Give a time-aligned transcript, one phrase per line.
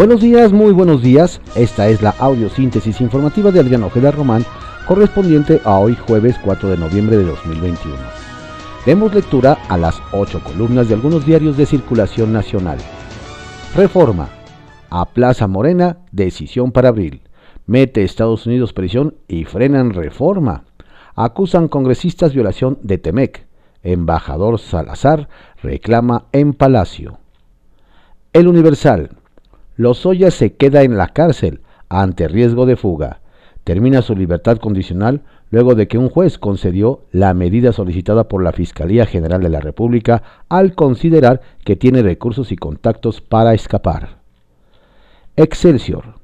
[0.00, 1.42] Buenos días, muy buenos días.
[1.54, 4.46] Esta es la audiosíntesis informativa de Adrián Ojeda Román,
[4.86, 7.96] correspondiente a hoy jueves 4 de noviembre de 2021.
[8.86, 12.78] Demos lectura a las ocho columnas de algunos diarios de circulación nacional.
[13.76, 14.30] Reforma.
[14.88, 17.20] A Plaza Morena, decisión para abril.
[17.66, 20.64] Mete Estados Unidos prisión y frenan reforma.
[21.14, 23.46] Acusan congresistas violación de Temec.
[23.82, 25.28] Embajador Salazar
[25.62, 27.18] reclama en Palacio.
[28.32, 29.10] El Universal.
[29.80, 33.22] Lozoya se queda en la cárcel ante riesgo de fuga.
[33.64, 38.52] Termina su libertad condicional luego de que un juez concedió la medida solicitada por la
[38.52, 44.18] Fiscalía General de la República al considerar que tiene recursos y contactos para escapar.
[45.36, 46.16] Excelsior.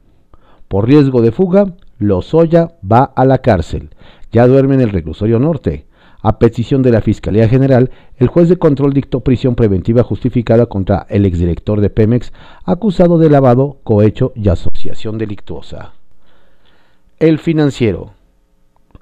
[0.69, 3.89] Por riesgo de fuga, Lozoya va a la cárcel.
[4.33, 5.86] Ya duerme en el reclusorio norte.
[6.29, 11.07] A petición de la Fiscalía General, el juez de control dictó prisión preventiva justificada contra
[11.09, 12.33] el exdirector de Pemex,
[12.65, 15.93] acusado de lavado, cohecho y asociación delictuosa.
[17.21, 18.15] El financiero.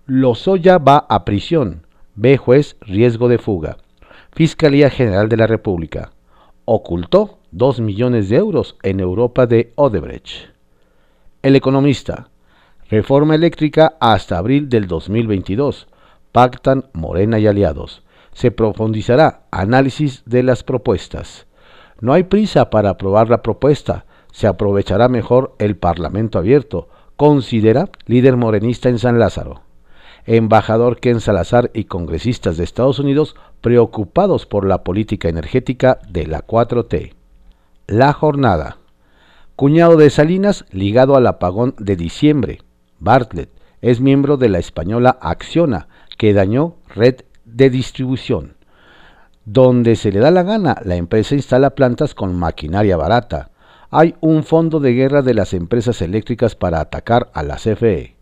[0.04, 1.86] Lozoya va a prisión.
[2.14, 3.78] Ve juez riesgo de fuga.
[4.32, 6.12] Fiscalía General de la República.
[6.66, 10.50] Ocultó 2 millones de euros en Europa de Odebrecht.
[11.40, 12.28] El economista.
[12.90, 15.88] Reforma eléctrica hasta abril del 2022
[16.34, 18.02] pactan Morena y aliados.
[18.32, 21.46] Se profundizará análisis de las propuestas.
[22.00, 24.04] No hay prisa para aprobar la propuesta.
[24.32, 29.60] Se aprovechará mejor el Parlamento abierto, considera líder morenista en San Lázaro.
[30.26, 36.44] Embajador Ken Salazar y congresistas de Estados Unidos preocupados por la política energética de la
[36.44, 37.12] 4T.
[37.86, 38.78] La jornada.
[39.54, 42.58] Cuñado de Salinas ligado al apagón de diciembre.
[42.98, 43.50] Bartlett
[43.82, 48.56] es miembro de la española Acciona, que dañó red de distribución.
[49.44, 53.50] Donde se le da la gana, la empresa instala plantas con maquinaria barata.
[53.90, 58.16] Hay un fondo de guerra de las empresas eléctricas para atacar a la CFE.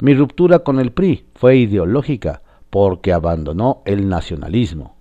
[0.00, 4.96] Mi ruptura con el PRI fue ideológica porque abandonó el nacionalismo.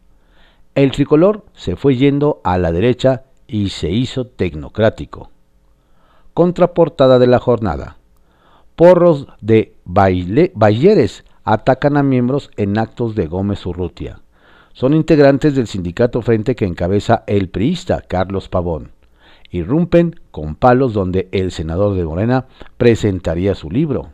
[0.74, 5.30] El tricolor se fue yendo a la derecha y se hizo tecnocrático.
[6.34, 7.98] Contraportada de la jornada.
[8.76, 10.52] Porros de baile,
[11.46, 14.20] atacan a miembros en actos de Gómez Urrutia.
[14.74, 18.92] Son integrantes del sindicato Frente que encabeza el priista Carlos Pavón.
[19.52, 22.48] Irrumpen con palos donde el senador de Morena
[22.78, 24.10] presentaría su libro.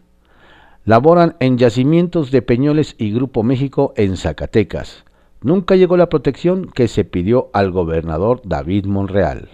[0.83, 5.05] Laboran en yacimientos de Peñoles y Grupo México en Zacatecas.
[5.41, 9.49] Nunca llegó la protección que se pidió al gobernador David Monreal.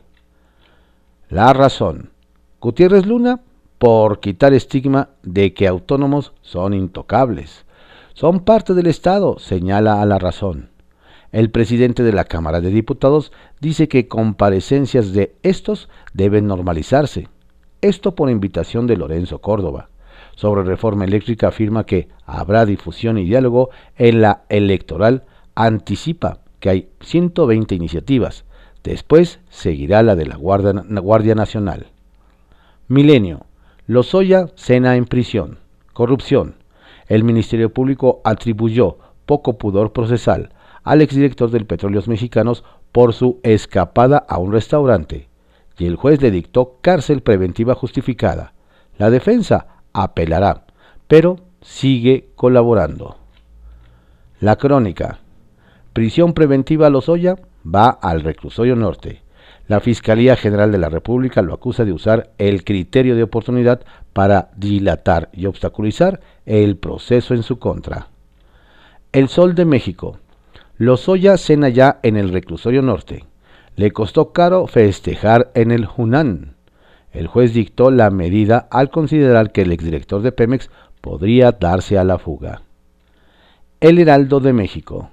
[1.30, 2.10] La razón.
[2.60, 3.42] Gutiérrez Luna
[3.78, 7.67] por quitar estigma de que autónomos son intocables.
[8.18, 10.72] Son parte del Estado, señala a la razón.
[11.32, 17.28] El presidente de la Cámara de Diputados dice que comparecencias de estos deben normalizarse.
[17.82, 19.90] Esto por invitación de Lorenzo Córdoba.
[20.36, 25.26] Sobre reforma eléctrica afirma que habrá difusión y diálogo en la electoral.
[25.54, 28.46] Anticipa que hay 120 iniciativas.
[28.84, 31.86] Después seguirá la de la Guardia, Nacional.
[32.88, 33.46] Milenio.
[33.86, 35.60] Lozoya cena en prisión.
[35.94, 36.57] Corrupción
[37.08, 40.54] el Ministerio Público atribuyó poco pudor procesal
[40.84, 45.28] al exdirector del Petróleos Mexicanos por su escapada a un restaurante
[45.78, 48.54] y el juez le dictó cárcel preventiva justificada.
[48.98, 50.66] La defensa apelará,
[51.08, 53.18] pero sigue colaborando.
[54.40, 55.20] La crónica.
[55.94, 57.36] Prisión preventiva Lozoya
[57.66, 59.24] va al reclusorio norte.
[59.68, 63.82] La Fiscalía General de la República lo acusa de usar el criterio de oportunidad
[64.14, 68.08] para dilatar y obstaculizar el proceso en su contra.
[69.12, 70.20] El Sol de México.
[70.78, 73.26] Lozoya cena ya en el reclusorio norte.
[73.76, 76.56] Le costó caro festejar en el Hunan.
[77.12, 80.70] El juez dictó la medida al considerar que el exdirector de Pemex
[81.02, 82.62] podría darse a la fuga.
[83.82, 85.10] El Heraldo de México.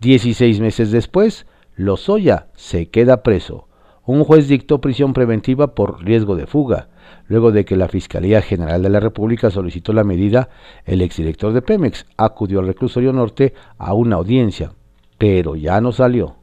[0.00, 1.46] Dieciséis meses después,
[1.76, 3.68] Lozoya se queda preso
[4.04, 6.88] un juez dictó prisión preventiva por riesgo de fuga.
[7.28, 10.48] Luego de que la Fiscalía General de la República solicitó la medida,
[10.84, 14.72] el exdirector de Pemex acudió al reclusorio norte a una audiencia,
[15.18, 16.36] pero ya no salió.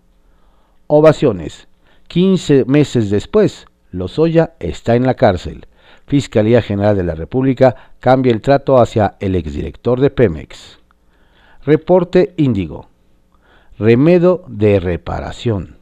[0.88, 1.68] Ovaciones.
[2.08, 5.68] 15 meses después, Lozoya está en la cárcel.
[6.08, 10.80] Fiscalía General de la República cambia el trato hacia el exdirector de Pemex.
[11.64, 12.88] Reporte Índigo.
[13.78, 15.79] Remedo de reparación.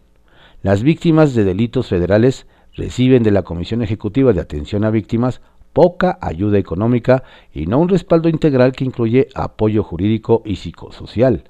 [0.68, 5.40] Las víctimas de delitos federales reciben de la Comisión Ejecutiva de Atención a Víctimas
[5.72, 7.24] poca ayuda económica
[7.54, 11.46] y no un respaldo integral que incluye apoyo jurídico y psicosocial.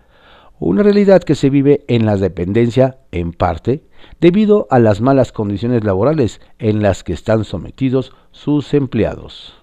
[0.59, 3.81] Una realidad que se vive en la dependencia, en parte,
[4.21, 9.55] debido a las malas condiciones laborales en las que están sometidos sus empleados.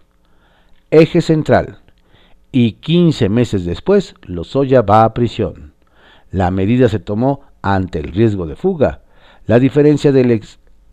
[0.91, 1.79] Eje central.
[2.51, 5.75] Y 15 meses después, Lozoya va a prisión.
[6.33, 9.04] La medida se tomó ante el riesgo de fuga.
[9.46, 10.12] La, diferencia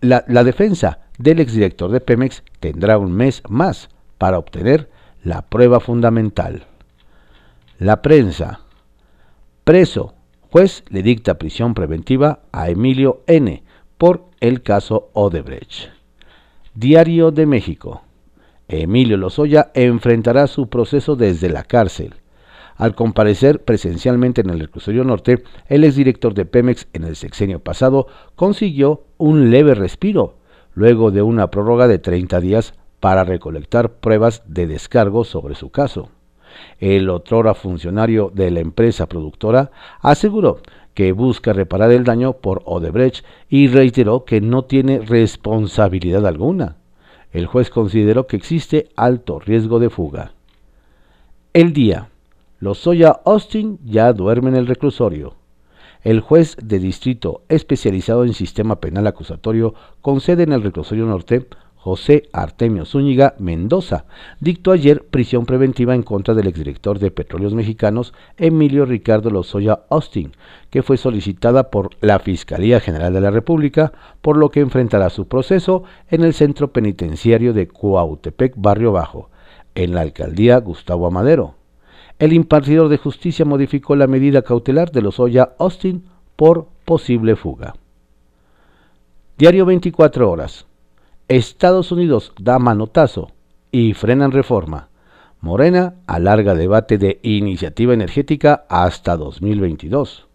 [0.02, 4.90] la defensa del exdirector de Pemex tendrá un mes más para obtener
[5.24, 6.66] la prueba fundamental.
[7.78, 8.62] La prensa.
[9.64, 10.14] Preso.
[10.52, 13.64] Juez le dicta prisión preventiva a Emilio N.
[13.98, 15.90] por el caso Odebrecht.
[16.74, 18.02] Diario de México.
[18.68, 22.21] Emilio Lozoya enfrentará su proceso desde la cárcel.
[22.78, 28.08] Al comparecer presencialmente en el reclusorio norte, el exdirector de Pemex en el sexenio pasado
[28.36, 30.36] consiguió un leve respiro,
[30.74, 36.10] luego de una prórroga de 30 días para recolectar pruebas de descargo sobre su caso.
[36.80, 39.72] El otrora funcionario de la empresa productora
[40.02, 40.60] aseguró
[40.94, 46.78] que busca reparar el daño por Odebrecht y reiteró que no tiene responsabilidad alguna.
[47.32, 50.34] El juez consideró que existe alto riesgo de fuga.
[51.54, 52.11] El día.
[52.62, 55.34] Lozoya Austin ya duerme en el reclusorio.
[56.04, 61.48] El juez de distrito especializado en sistema penal acusatorio con sede en el reclusorio norte
[61.76, 64.06] José Artemio Zúñiga Mendoza
[64.40, 70.34] dictó ayer prisión preventiva en contra del exdirector de Petróleos Mexicanos Emilio Ricardo Lozoya Austin,
[70.70, 73.92] que fue solicitada por la Fiscalía General de la República,
[74.22, 75.82] por lo que enfrentará su proceso
[76.12, 79.32] en el centro penitenciario de Cuautepec, Barrio Bajo,
[79.74, 81.56] en la alcaldía Gustavo Amadero.
[82.22, 86.04] El impartidor de justicia modificó la medida cautelar de Lozoya Austin
[86.36, 87.74] por posible fuga.
[89.40, 90.68] Diario 24 horas.
[91.28, 93.32] Estados Unidos da manotazo
[93.72, 94.90] y frenan reforma.
[95.40, 100.28] Morena alarga debate de iniciativa energética hasta 2022.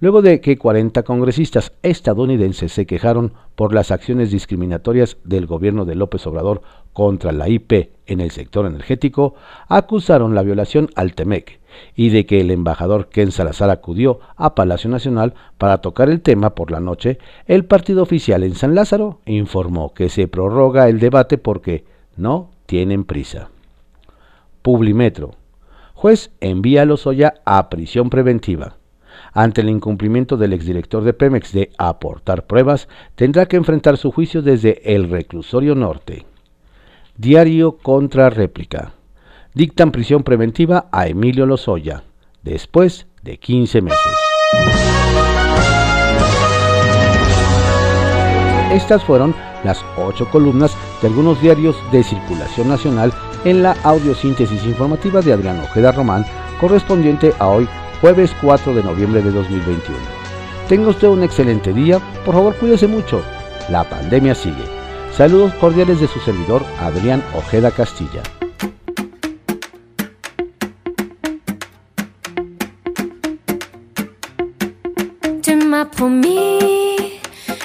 [0.00, 5.96] Luego de que 40 congresistas estadounidenses se quejaron por las acciones discriminatorias del gobierno de
[5.96, 6.62] López Obrador
[6.92, 9.34] contra la IP en el sector energético,
[9.66, 11.58] acusaron la violación al TEMEC
[11.96, 16.54] y de que el embajador Ken Salazar acudió a Palacio Nacional para tocar el tema
[16.54, 21.38] por la noche, el partido oficial en San Lázaro informó que se prorroga el debate
[21.38, 21.84] porque
[22.16, 23.50] no tienen prisa.
[24.62, 25.32] Publimetro.
[25.94, 28.77] Juez envía a Lozoya a prisión preventiva.
[29.38, 34.42] Ante el incumplimiento del exdirector de Pemex de aportar pruebas, tendrá que enfrentar su juicio
[34.42, 36.26] desde el reclusorio norte.
[37.16, 38.94] Diario contra réplica
[39.54, 42.02] dictan prisión preventiva a Emilio Lozoya,
[42.42, 44.12] después de 15 meses.
[48.72, 53.12] Estas fueron las ocho columnas de algunos diarios de circulación nacional
[53.44, 56.24] en la audiosíntesis informativa de Adrián Ojeda Román,
[56.60, 57.68] correspondiente a hoy,
[58.00, 59.98] jueves 4 de noviembre de 2021.
[60.68, 63.22] Tenga usted un excelente día, por favor cuídese mucho,
[63.70, 64.64] la pandemia sigue.
[65.16, 68.22] Saludos cordiales de su servidor Adrián Ojeda Castilla.
[75.98, 77.20] promis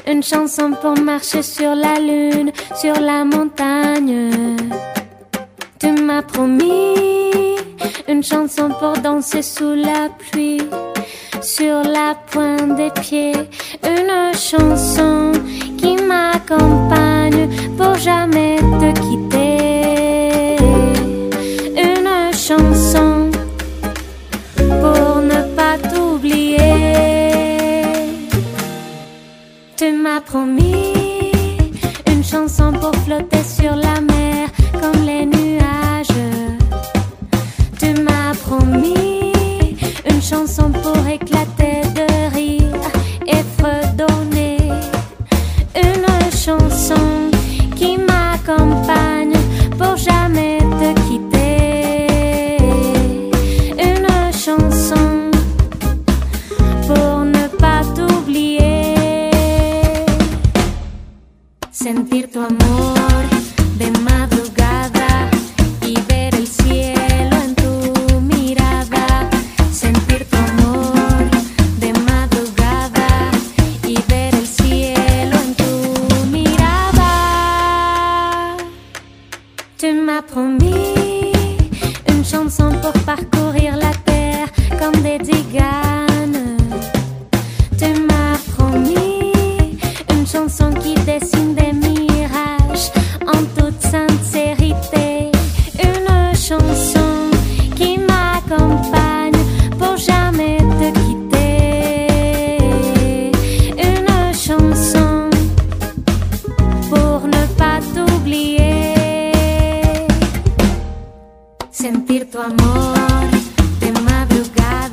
[0.08, 4.32] une chanson pour marcher sur la lune, sur la montagne.
[5.80, 7.23] Tu m'as promis
[8.24, 10.62] chanson pour danser sous la pluie,
[11.42, 13.34] sur la pointe des pieds.
[13.84, 15.34] Une chanson
[15.78, 20.56] qui m'accompagne pour jamais te quitter.
[21.76, 23.30] Une chanson
[24.58, 26.58] pour ne pas t'oublier.
[29.76, 30.63] Tu m'as promis
[40.34, 42.82] chanson pour éclater de rire
[43.28, 44.58] et fredonner.
[45.76, 47.06] Une chanson
[47.76, 49.38] qui m'accompagne
[49.78, 52.58] pour jamais te quitter.
[53.88, 54.12] Une
[54.46, 55.08] chanson
[56.88, 58.96] pour ne pas t'oublier.
[61.72, 63.24] Sentir tu amor
[63.80, 64.53] de madrugada
[114.26, 114.93] madrugada.